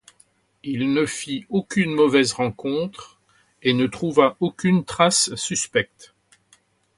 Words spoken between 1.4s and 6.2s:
aucune mauvaise rencontre et ne trouva aucune trace suspecte